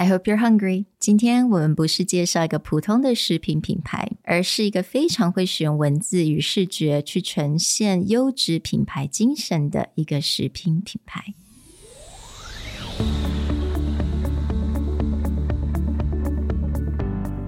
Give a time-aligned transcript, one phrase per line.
[0.00, 0.85] I hope you're hungry。
[0.97, 11.35] 今天我们不是介绍一个普通的食品品牌，而是一个非常会使用文字与视觉去呈现优质品牌精神的一个食品品牌。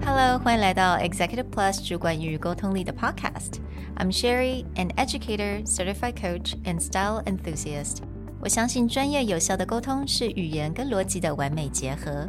[0.04, 7.98] Hello，欢迎来到 Executive Plus 主管与沟通力的 Podcast。I'm Sherry, an educator, certified coach, and style enthusiast.
[8.40, 12.28] 我相信专业有效的沟通是语言跟逻辑的完美结合。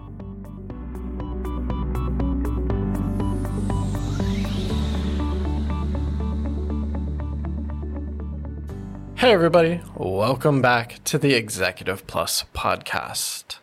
[9.21, 13.59] Hey, everybody, welcome back to the Executive Plus podcast.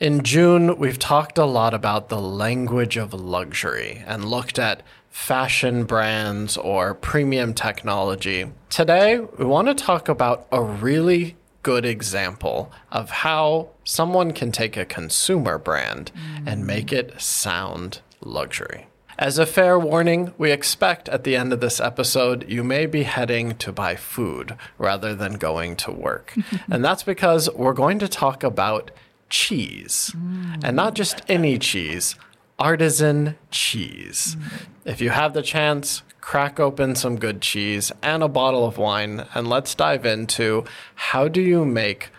[0.00, 5.84] In June, we've talked a lot about the language of luxury and looked at fashion
[5.84, 8.46] brands or premium technology.
[8.70, 14.78] Today, we want to talk about a really good example of how someone can take
[14.78, 16.12] a consumer brand
[16.46, 18.86] and make it sound luxury.
[19.18, 23.04] As a fair warning, we expect at the end of this episode you may be
[23.04, 26.34] heading to buy food rather than going to work.
[26.70, 28.90] and that's because we're going to talk about
[29.28, 30.12] cheese.
[30.16, 30.64] Mm.
[30.64, 32.16] And not just any cheese,
[32.58, 34.36] artisan cheese.
[34.36, 34.66] Mm.
[34.84, 39.26] If you have the chance, crack open some good cheese and a bottle of wine,
[39.34, 42.10] and let's dive into how do you make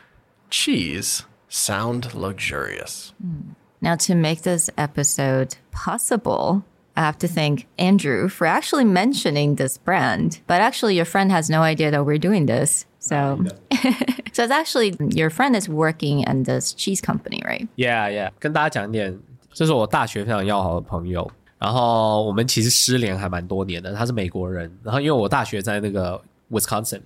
[0.49, 3.13] cheese sound luxurious?
[3.25, 3.55] Mm.
[3.81, 6.63] Now, to make this episode possible,
[6.96, 10.40] I have to thank Andrew for actually mentioning this brand.
[10.46, 12.84] But actually, your friend has no idea that we're doing this.
[12.98, 13.38] So,
[14.32, 17.66] so it's actually your friend is working in this cheese company, right?
[17.76, 18.30] Yeah, yeah.
[18.38, 19.18] 跟大家讲一点，
[19.54, 21.30] 这是我大学非常要好的朋友。
[21.58, 23.94] 然后我们其实失联还蛮多年的。
[23.94, 27.00] 他是美国人，然后因为我大学在那个 Wisconsin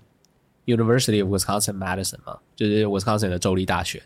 [0.65, 4.03] University of Wisconsin Madison 嘛，就是 Wisconsin 的州立大学。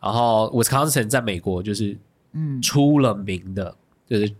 [0.00, 1.96] 然后 Wisconsin 在美国就是
[2.32, 3.74] 嗯出了名的，
[4.06, 4.32] 就是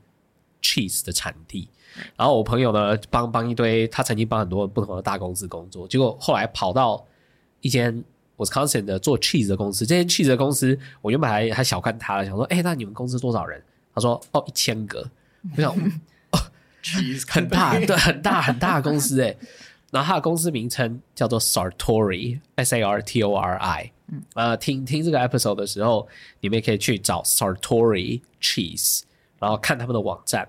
[0.66, 1.70] cheese 的产地，
[2.16, 7.06] 然后我朋友呢帮帮一堆，他曾经帮很多不同的大公司工作，结果后来跑到
[7.62, 8.04] 一间
[8.38, 13.62] Wisconsin 的做 cheese 的公司，这间 cheese 的公司，我原本还还小看他了，想说，哎，那你们公司多少人？
[13.94, 15.08] 他说，哦，一千个。
[15.56, 15.72] 我想，
[16.32, 16.40] 哦
[16.84, 19.36] ，cheese 很大，对，很大很大的公司哎。
[19.92, 23.92] 然后他的公司名称叫做 Sartori，S A R T O R I。
[24.08, 26.08] 嗯，呃，听听这个 episode 的时候，
[26.42, 29.04] 你们也可以去找 Sartori cheese，
[29.39, 30.49] 然后看他们的网站。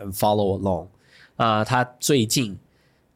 [0.00, 0.88] and follow along。
[1.36, 2.58] 啊、呃，他最近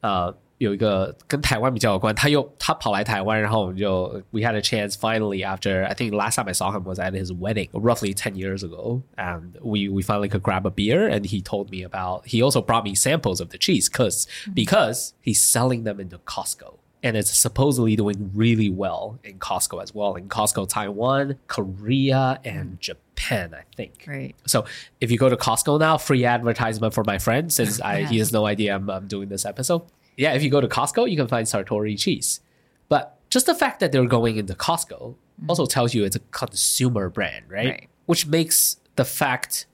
[0.01, 6.99] 呃有一个跟台湾比较有关，他又他跑来台湾，然后我们就 we had a chance finally after I think last time I saw him was
[6.99, 11.09] at his wedding roughly ten years ago, and we we finally could grab a beer,
[11.09, 15.13] and he told me about he also brought me samples of the cheese because because
[15.21, 20.16] he's selling them into Costco and it's supposedly doing really well in Costco as well.
[20.16, 24.06] In Costco, Taiwan, Korea, and Japan, I think.
[24.08, 24.36] Right.
[24.46, 24.66] So
[25.00, 28.34] if you go to Costco now, free advertisement for my friend, since I, he has
[28.34, 29.84] no idea I'm, I'm doing this episode.
[30.18, 32.42] Yeah, if you go to Costco, you can find Sartori cheese.
[32.90, 35.16] But just the fact that they're going into Costco mm.
[35.48, 37.66] also tells you it's a consumer brand, right?
[37.68, 37.90] right?
[38.08, 39.68] Which makes the fact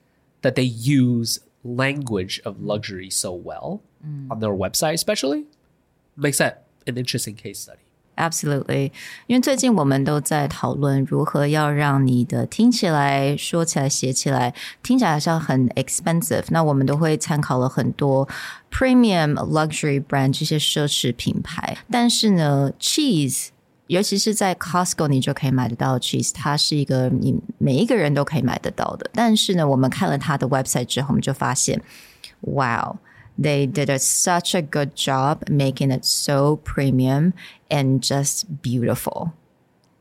[0.44, 4.30] that they use language of luxury so well mm.
[4.30, 5.46] on their website, especially,
[6.16, 7.79] makes that an interesting case study.
[8.17, 8.93] Absolutely，
[9.29, 16.45] 因为最近我们都在讨论如何要让你的听起来、说起来、写起来，听起来像很 expensive。
[16.51, 18.29] 那我们都会参考了很多
[18.71, 21.79] premium luxury brand 这些奢侈品牌。
[21.91, 23.49] 但是呢，cheese，
[23.87, 29.09] 尤其是在 Costco 你就可以买得到 cheese，它是一个你每一个人都可以买得到的。
[29.15, 31.81] 但是呢，我们看了它的 website 之后，我们就发现，
[32.41, 32.99] wow。
[33.39, 37.33] they did a, such a good job making it so premium
[37.71, 39.33] and just beautiful.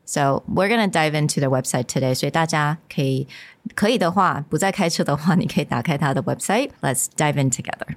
[0.04, 2.14] So we're gonna dive into the website today.
[2.14, 3.28] 所以大家可以
[3.74, 6.70] 可以的话，不再开车的话，你可以打开它的 website.
[6.82, 7.94] Let's dive in together.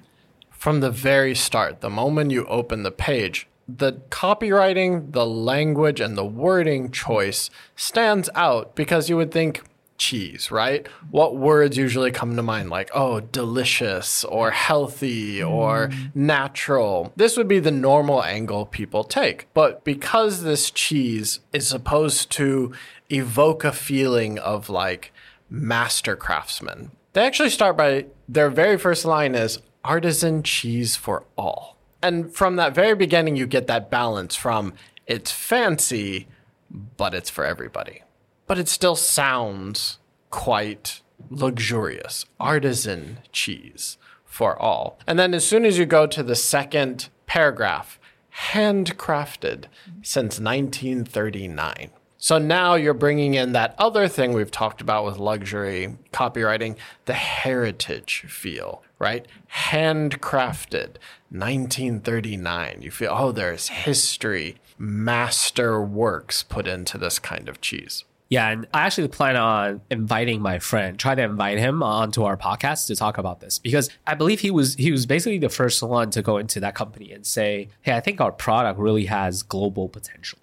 [0.51, 6.15] From the very start, the moment you open the page, the copywriting, the language, and
[6.15, 9.63] the wording choice stands out because you would think
[9.98, 10.86] cheese, right?
[11.10, 12.70] What words usually come to mind?
[12.70, 16.14] Like, oh, delicious or healthy or mm.
[16.14, 17.12] natural.
[17.16, 19.52] This would be the normal angle people take.
[19.52, 22.72] But because this cheese is supposed to
[23.10, 25.12] evoke a feeling of like
[25.50, 31.76] master craftsman, They actually start by their very first line is artisan cheese for all.
[32.02, 34.74] And from that very beginning, you get that balance from
[35.06, 36.28] it's fancy,
[36.70, 38.02] but it's for everybody.
[38.48, 39.98] But it still sounds
[40.30, 42.24] quite luxurious.
[42.40, 44.98] Artisan cheese for all.
[45.06, 48.00] And then as soon as you go to the second paragraph,
[48.52, 49.64] handcrafted
[50.02, 51.90] since 1939.
[52.20, 57.14] So now you're bringing in that other thing we've talked about with luxury copywriting, the
[57.14, 59.26] heritage feel, right?
[59.70, 60.96] Handcrafted,
[61.30, 62.82] 1939.
[62.82, 68.04] You feel, oh, there's history, master works put into this kind of cheese.
[68.30, 72.36] Yeah, and I actually plan on inviting my friend, try to invite him onto our
[72.36, 75.82] podcast to talk about this because I believe he was he was basically the first
[75.82, 79.42] one to go into that company and say, "Hey, I think our product really has
[79.42, 80.40] global potential."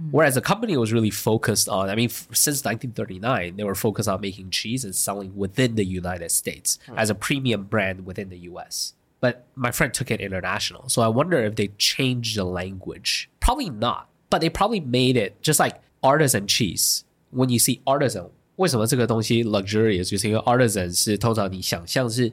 [0.00, 0.08] Mm.
[0.12, 4.08] Whereas the company was really focused on, I mean, f- since 1939, they were focused
[4.08, 6.98] on making cheese and selling within the United States hmm.
[6.98, 8.94] as a premium brand within the US.
[9.20, 10.88] But my friend took it international.
[10.88, 13.30] So I wonder if they changed the language.
[13.40, 17.03] Probably not, but they probably made it just like artisan cheese.
[17.34, 22.32] When you see artisan, 为什么这个东西 luxurious 就是因为 artisan 是通常你想象是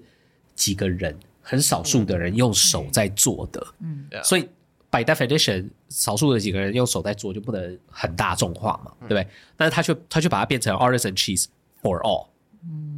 [0.55, 4.47] 几个人，很少数的人用手在做的，嗯所以
[4.91, 9.27] by definition，少数的几个人用手在做就不能很大众化嘛，对不对？
[9.57, 11.45] 但是他却他却把它变成 artisan cheese
[11.81, 12.27] for all，、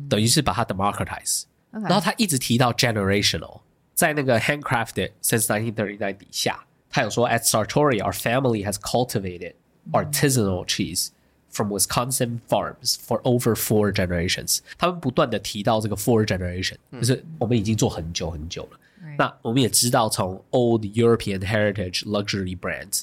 [0.10, 3.62] 等于是把它 democratize，、然后他一直提到 generational，
[3.94, 9.54] 在那个 handcrafted since 1939底下，他有说 at Sartori our family has cultivated
[9.94, 11.10] artisanal cheese。
[11.53, 18.79] From Wisconsin farms for over four generations，他们不断的提到这个 four generation，、就是我们已经做很久很久了。
[19.17, 23.03] 那我们也知道，从 old European heritage luxury brands，、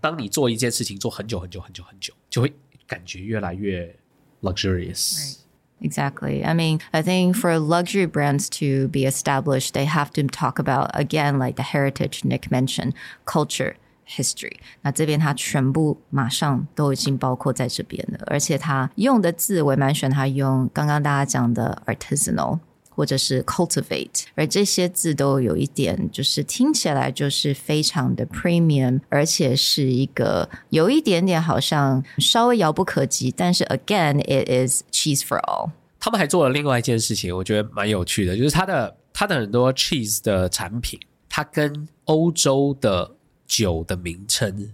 [0.00, 2.52] 当你做一件事情做很久很久很久很久，就会
[2.86, 3.94] 感觉越来越
[4.42, 5.36] luxurious。
[5.80, 6.44] Exactly.
[6.44, 10.90] I mean, I think for luxury brands to be established, they have to talk about,
[10.94, 12.92] again, like the heritage Nick mentioned,
[13.24, 13.76] culture,
[14.09, 14.57] History.
[14.81, 22.59] 那这边它全部马上都已经包括在这边了，而且它用的字我也蛮喜欢，它用刚刚大家讲的 artisanal。
[22.91, 35.69] 或者是 cultivate，而这些字都有一点，就是听起来就是非常的 premium，而且是一个有一点点好像稍微遥不可及，但是 again it is cheese for all。
[35.97, 43.09] 他们还做了另外一件事情，我觉得蛮有趣的，就是它的它的很多 cheese 的产品，它跟欧洲的
[43.49, 44.71] 酒的名称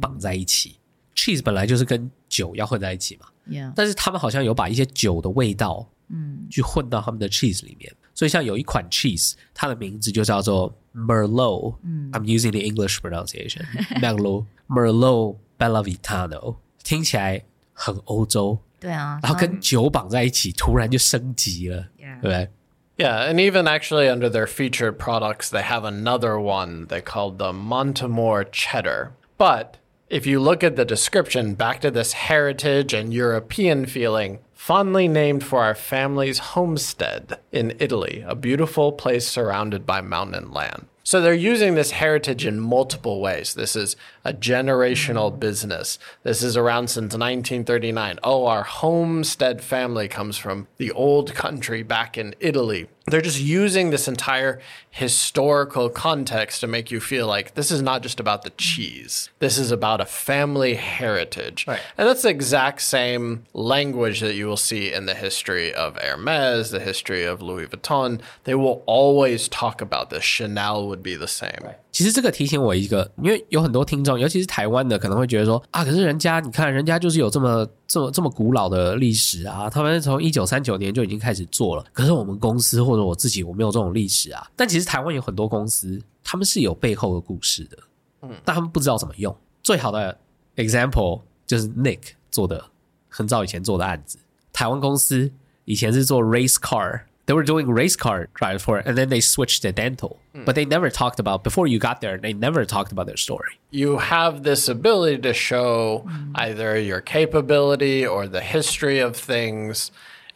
[0.00, 0.76] 绑在一起。
[1.14, 7.94] cheese 本来就是跟酒要混在一起嘛，Yeah，但是他们好像有把一些酒的味道，嗯，去混到他们的 cheese 里面。
[8.14, 11.76] 所以像有一款 cheese，它的名字就叫做 Merlot。
[11.82, 13.64] 嗯，I'm using the English pronunciation
[14.00, 17.42] Merlot Merlot Bellavitano，听起来
[17.72, 22.50] 很欧洲，对啊，然后跟酒绑在一起，突然就升级了，对不对？
[22.98, 28.50] Yeah, and even actually under their featured products, they have another one they called the MontAmoré
[28.50, 29.12] Cheddar.
[29.36, 29.76] But
[30.08, 35.44] if you look at the description, back to this heritage and European feeling, fondly named
[35.44, 40.86] for our family's homestead in Italy, a beautiful place surrounded by mountain land.
[41.04, 43.54] So they're using this heritage in multiple ways.
[43.54, 43.94] This is
[44.26, 46.00] a generational business.
[46.24, 48.18] This is around since 1939.
[48.24, 52.88] Oh, our homestead family comes from the old country back in Italy.
[53.08, 58.02] They're just using this entire historical context to make you feel like this is not
[58.02, 59.30] just about the cheese.
[59.38, 61.68] This is about a family heritage.
[61.68, 61.80] Right.
[61.96, 66.72] And that's the exact same language that you will see in the history of Hermes,
[66.72, 68.20] the history of Louis Vuitton.
[68.42, 70.24] They will always talk about this.
[70.24, 71.60] Chanel would be the same.
[71.96, 81.82] 其实这个提醒我一个，因为有很多听众，尤其是台湾的，可能会觉得说啊，可是人家你看，人家就是有这么这么这么古老的历史啊，他们从一九三九年就已经开始做了。
[81.94, 84.46] 可是我们公司或者我自己，我没有这种历史啊。
[84.54, 87.78] 但其实台湾有很多公司，他们是有背后的故事的，
[88.20, 89.34] 嗯，但他们不知道怎么用。
[89.62, 90.14] 最好的
[90.56, 92.00] example 就是 Nick
[92.30, 92.62] 做的，
[93.08, 94.18] 很早以前做的案子。
[94.52, 95.32] 台湾公司
[95.64, 97.00] 以前是做 race car。
[97.26, 100.20] They were doing race car drive for it, and then they switched to dental.
[100.34, 100.44] Hmm.
[100.44, 102.16] But they never talked about before you got there.
[102.18, 103.58] They never talked about their story.
[103.70, 106.32] you have this ability to show hmm.
[106.36, 109.90] either your capability or the history of things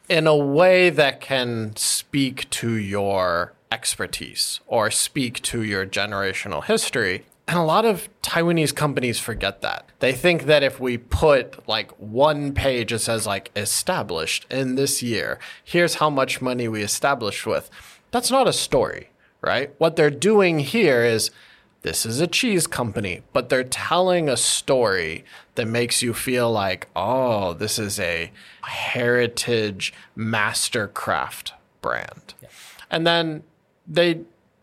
[0.09, 7.25] in a way that can speak to your expertise or speak to your generational history.
[7.49, 9.89] And a lot of Taiwanese companies forget that.
[9.99, 15.03] They think that if we put like one page that says like established in this
[15.03, 17.69] year, here's how much money we established with.
[18.13, 19.75] That's not a story, right?
[19.79, 21.31] What they're doing here is
[21.83, 26.89] this is a cheese company, but they're telling a story that makes you feel like,
[26.95, 28.31] oh, this is a
[28.63, 32.35] heritage mastercraft brand.
[32.91, 33.45] And then
[33.87, 34.21] they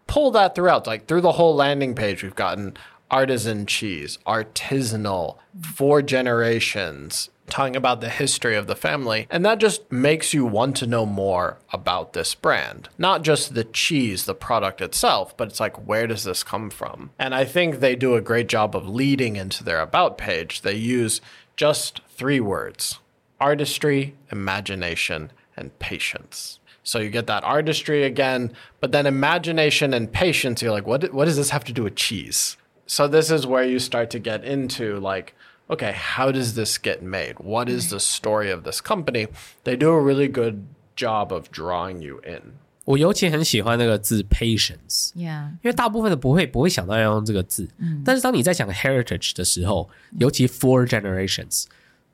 [0.07, 0.87] pull that throughout.
[0.87, 2.77] Like through the whole landing page, we've gotten
[3.11, 9.27] artisan cheese, artisanal, four generations, talking about the history of the family.
[9.29, 12.89] And that just makes you want to know more about this brand.
[12.97, 17.11] Not just the cheese, the product itself, but it's like, where does this come from?
[17.17, 20.61] And I think they do a great job of leading into their about page.
[20.61, 21.21] They use
[21.55, 22.99] just three words
[23.39, 26.59] artistry, imagination, and patience.
[26.86, 31.26] So you get that artistry again, but then imagination and patience, you're like, what, what
[31.26, 32.56] does this have to do with cheese?
[32.86, 35.34] So this is where you start to get into like,
[35.70, 37.36] okay, how does this get made?
[37.38, 39.28] What is the story of this company?
[39.64, 40.66] They do a really good
[40.96, 42.54] job of drawing you in.
[42.84, 45.50] 我尤其很喜欢那个字 patience， Yeah.
[45.62, 47.68] 因为大部分的不会不会想到要用这个字，
[48.04, 51.66] 但是当你在讲 heritage 的时候，尤其 four generations，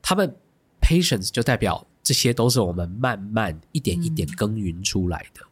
[0.03, 0.37] 他们
[0.83, 5.43] patience 就代表 这些都是我们慢慢一点一点耕耘出来的。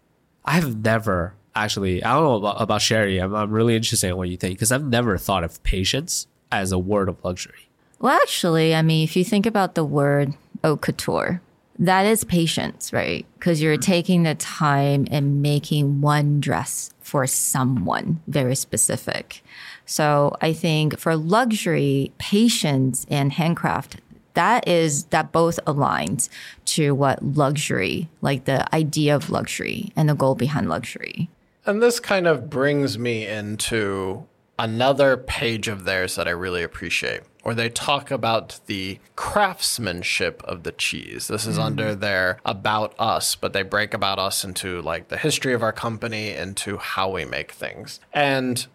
[0.44, 3.18] I've never actually I don't know about about Sherry.
[3.20, 6.72] I'm I'm really interested in what you think because I've never thought of patience as
[6.72, 7.68] a word of luxury.
[7.98, 11.40] Well, actually, I mean, if you think about the word haute couture,
[11.78, 13.26] that is patience, right?
[13.38, 19.42] Because you're taking the time and making one dress for someone very specific.
[19.84, 24.00] So I think for luxury, patience and handcraft,
[24.33, 26.29] that is that both aligns
[26.65, 31.29] to what luxury, like the idea of luxury and the goal behind luxury.
[31.65, 34.25] And this kind of brings me into
[34.57, 40.63] another page of theirs that I really appreciate, where they talk about the craftsmanship of
[40.63, 41.27] the cheese.
[41.27, 41.63] This is mm.
[41.63, 45.73] under their About Us, but they break About Us into like the history of our
[45.73, 47.99] company, into how we make things.
[48.13, 48.67] And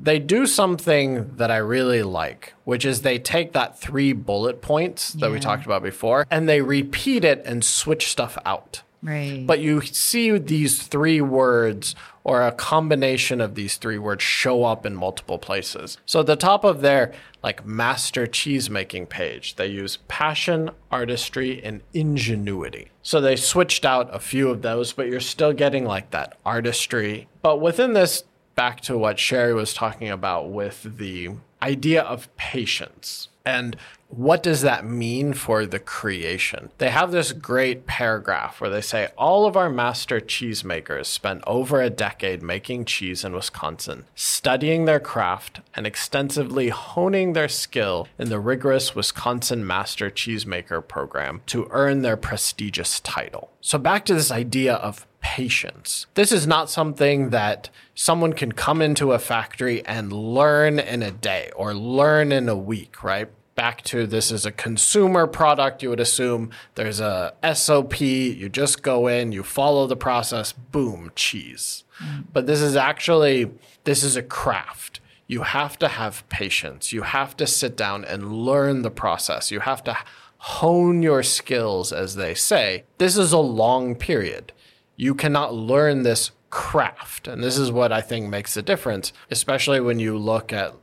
[0.00, 5.12] they do something that I really like, which is they take that three bullet points
[5.14, 8.82] that we talked about before and they repeat it and switch stuff out.
[9.02, 9.46] Right.
[9.46, 14.86] But you see these three words or a combination of these three words show up
[14.86, 15.98] in multiple places.
[16.06, 21.62] So at the top of their like master cheese making page, they use passion, artistry,
[21.62, 22.90] and ingenuity.
[23.02, 27.28] So they switched out a few of those, but you're still getting like that artistry.
[27.42, 28.24] But within this,
[28.54, 31.30] back to what Sherry was talking about with the
[31.62, 33.28] idea of patience.
[33.46, 33.76] And
[34.08, 36.70] what does that mean for the creation?
[36.78, 41.80] They have this great paragraph where they say all of our master cheesemakers spent over
[41.80, 48.28] a decade making cheese in Wisconsin, studying their craft and extensively honing their skill in
[48.28, 53.50] the rigorous Wisconsin Master Cheesemaker program to earn their prestigious title.
[53.60, 56.06] So back to this idea of patience.
[56.14, 61.10] This is not something that someone can come into a factory and learn in a
[61.10, 63.28] day or learn in a week, right?
[63.54, 65.82] Back to this is a consumer product.
[65.82, 68.02] You would assume there's a SOP.
[68.02, 71.84] You just go in, you follow the process, boom, cheese.
[72.02, 72.24] Mm.
[72.32, 73.50] But this is actually,
[73.84, 75.00] this is a craft.
[75.26, 76.92] You have to have patience.
[76.92, 79.50] You have to sit down and learn the process.
[79.50, 79.96] You have to
[80.36, 82.84] hone your skills, as they say.
[82.98, 84.52] This is a long period
[84.95, 87.27] you cannot learn this craft.
[87.27, 90.75] And this is what I think makes the difference, especially when you look at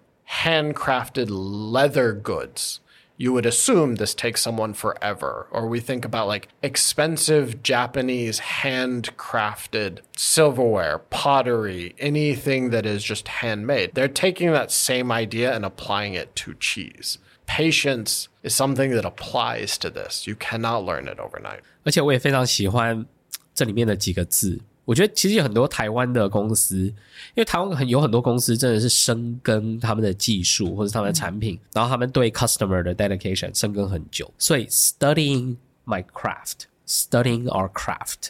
[0.42, 2.80] handcrafted leather goods.
[3.18, 5.48] You would assume this takes someone forever.
[5.50, 13.92] Or we think about like expensive Japanese handcrafted silverware, pottery, anything that is just handmade.
[13.94, 17.18] They're taking that same idea and applying it to cheese.
[17.46, 20.26] Patience is something that applies to this.
[20.26, 21.60] You cannot learn it overnight.
[21.84, 23.06] 而且我也非常喜欢
[23.54, 24.58] 这里面的几个字。
[24.84, 26.94] 我觉得其实有很多台湾的公司，因
[27.36, 34.32] 为台湾很有很多公司真的是深耕他们的技术或者他们的产品，然后他们对 customer 的 dedication 深耕很久。
[34.38, 38.28] 所以 studying my craft, studying our craft,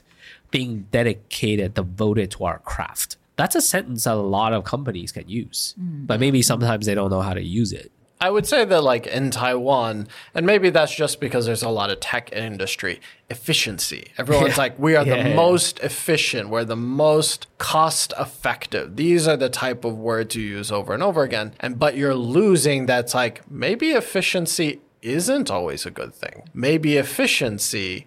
[0.51, 3.17] being dedicated, devoted to our craft.
[3.37, 5.75] That's a sentence that a lot of companies can use,
[6.07, 7.93] but maybe sometimes they don't know how to use it.
[8.21, 11.91] I would say that, like in Taiwan, and maybe that's just because there's a lot
[11.91, 12.99] of tech industry,
[13.29, 14.11] efficiency.
[14.17, 15.35] Everyone's like, we are the Yeah.
[15.35, 18.97] most efficient, we're the most cost effective.
[18.97, 21.53] These are the type of words you use over and over again.
[21.61, 26.45] And but you're losing that's like maybe efficiency isn't always a good thing.
[26.55, 28.07] Maybe efficiency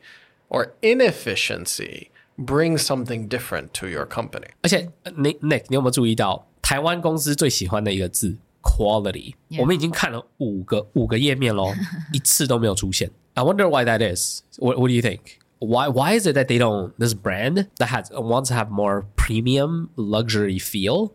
[0.50, 4.48] or inefficiency brings something different to your company.
[4.64, 9.62] 而且呃 Nick Nick，你有没有注意到台湾公司最喜欢的一个字 quality？、 Yeah.
[9.62, 11.74] 我们已经看了五个五个页面喽，
[12.14, 13.10] 一次都没有出现。
[13.36, 14.42] I wonder why that is.
[14.58, 15.40] What, what do you think?
[15.60, 19.06] Why why is it that they don't this brand that has wants to have more
[19.16, 21.12] premium luxury feel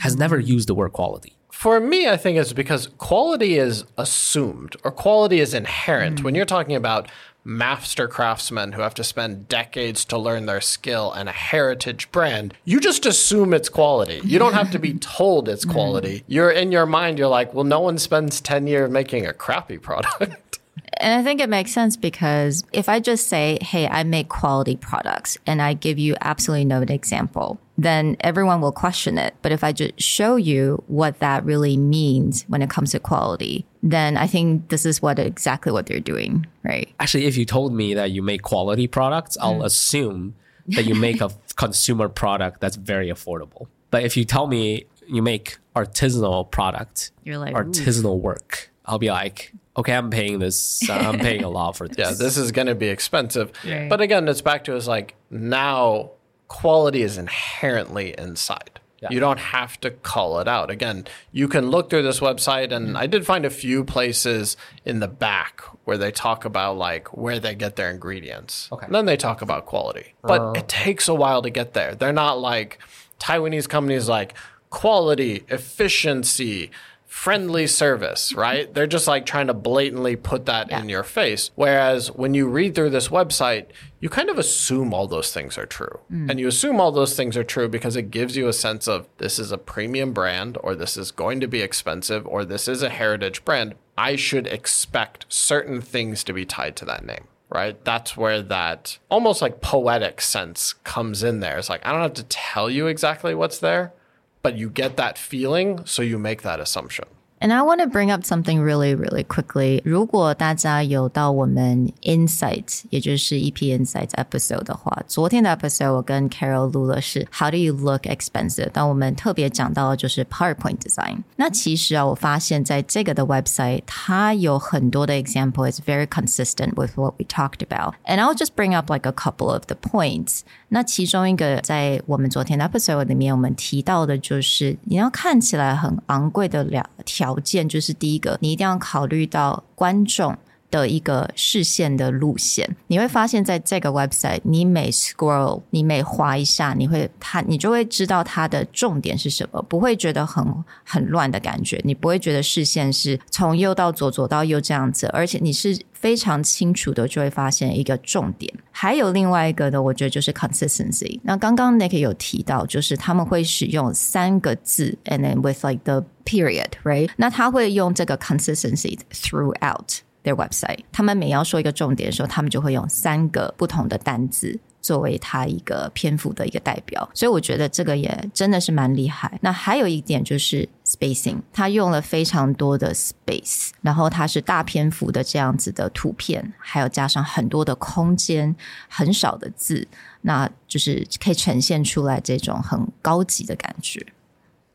[0.00, 1.32] has never used the word quality?
[1.50, 6.22] For me, I think it's because quality is assumed or quality is inherent.
[6.22, 7.08] When you're talking about
[7.43, 12.53] master craftsmen who have to spend decades to learn their skill and a heritage brand,
[12.63, 14.21] you just assume it's quality.
[14.23, 16.23] You don't have to be told it's quality.
[16.27, 19.77] You're in your mind, you're like, well, no one spends 10 years making a crappy
[19.77, 20.59] product.
[20.97, 24.75] And I think it makes sense because if I just say, hey, I make quality
[24.75, 29.33] products and I give you absolutely no example, then everyone will question it.
[29.41, 33.65] But if I just show you what that really means when it comes to quality,
[33.83, 36.89] then I think this is what exactly what they're doing, right?
[36.99, 39.65] Actually, if you told me that you make quality products, I'll Mm.
[39.65, 40.35] assume
[40.69, 43.67] that you make a consumer product that's very affordable.
[43.91, 47.59] But if you tell me you make artisanal product, You're like, ooh.
[47.59, 50.87] artisanal work, I'll be like, okay, I'm paying this.
[50.89, 51.97] Uh, I'm paying a lot for this.
[51.97, 53.51] Yeah, this is going to be expensive.
[53.67, 53.89] Right.
[53.89, 56.11] But again, it's back to is like now
[56.47, 58.79] quality is inherently inside.
[59.11, 60.69] You don't have to call it out.
[60.69, 64.99] Again, you can look through this website, and I did find a few places in
[64.99, 68.69] the back where they talk about like where they get their ingredients.
[68.71, 68.85] Okay.
[68.85, 70.13] And then they talk about quality.
[70.21, 71.95] But it takes a while to get there.
[71.95, 72.79] They're not like
[73.19, 74.33] Taiwanese companies like
[74.69, 76.71] quality, efficiency,
[77.05, 78.73] friendly service, right?
[78.73, 81.51] They're just like trying to blatantly put that in your face.
[81.53, 83.67] Whereas when you read through this website,
[84.03, 86.01] you kind of assume all those things are true.
[86.11, 86.29] Mm.
[86.29, 89.07] And you assume all those things are true because it gives you a sense of
[89.17, 92.83] this is a premium brand or this is going to be expensive or this is
[92.83, 93.75] a heritage brand.
[93.97, 97.29] I should expect certain things to be tied to that name.
[97.47, 97.81] Right?
[97.85, 101.57] That's where that almost like poetic sense comes in there.
[101.57, 103.93] It's like, I don't have to tell you exactly what's there,
[104.41, 107.05] but you get that feeling, so you make that assumption.
[107.42, 109.80] And I want to bring up something really, really quickly.
[109.84, 118.70] 如果大家有到我们 Insight，也就是 EP Insight episode 的话，昨天的 episode 我跟 Carol 录了是 How do you look expensive？
[118.72, 121.18] 但我们特别讲到的就是 PowerPoint design。
[121.36, 129.08] 那其实啊，我发现在这个的 website，它有很多的 example is very consistent with what we talked about。And I'll just bring up like
[129.08, 130.40] a couple of the points。
[130.73, 140.35] 那其中一个在我们昨天的 episode 里面，我们提到的就是你要看起来很昂贵的两条件，就是第一个，你一定要考虑到观众。
[140.73, 150.43] 的一个视线的路线，你会发现在这个 website，你每 scroll，你每滑一下，你会它，你就会知道它的重点是什么，不会觉得很
[150.83, 158.51] 很乱的感觉，你不会觉得视线是从右到左，左到右这样子，而且你是非常清楚的就会发现一个重点。
[158.71, 161.19] 还有另外一个呢，我觉得就是 consistency。
[161.21, 167.11] 那刚刚 Nick 有提到，就是他们会使用三个字，and then with like the period，right？
[167.17, 170.80] 那他会用这个 consistency throughout their website。
[170.92, 174.58] 他们每要说一个重点的时候，他们就会用三个不同的单字。
[174.80, 179.38] 作为它一个篇幅的一个代表，所以我觉得这个也真的是蛮厉害。
[179.42, 188.54] 那还有一点就是 spacing，它用了非常多的 space，然后它是大篇幅的这样子的图片，还有加上很多的空间，
[188.88, 189.86] 很少的字，
[190.22, 194.06] 那就是可以呈现出来这种很高级的感觉。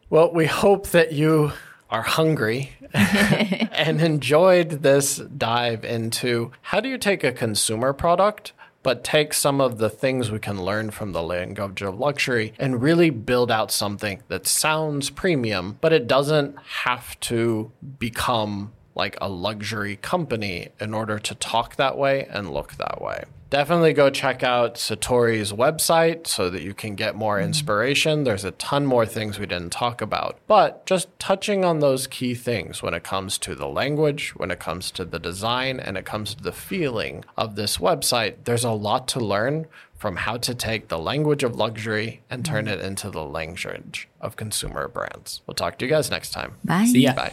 [0.10, 1.52] Well, we hope that you
[1.91, 9.05] are hungry and enjoyed this dive into how do you take a consumer product, but
[9.05, 13.11] take some of the things we can learn from the language of luxury and really
[13.11, 19.97] build out something that sounds premium, but it doesn't have to become like a luxury
[19.97, 23.25] company in order to talk that way and look that way.
[23.51, 27.47] Definitely go check out Sartori's website so that you can get more mm-hmm.
[27.47, 28.25] inspiration.
[28.25, 32.35] There's a ton more things we didn't talk about, but just touching on those key
[32.35, 36.05] things when it comes to the language, when it comes to the design, and it
[36.05, 40.55] comes to the feeling of this website, there's a lot to learn from how to
[40.55, 42.81] take the language of luxury and turn mm-hmm.
[42.81, 45.43] it into the language of consumer brands.
[45.47, 46.55] We'll talk to you guys next time.
[46.65, 46.85] Bye.
[46.85, 47.15] See ya.
[47.15, 47.33] Bye.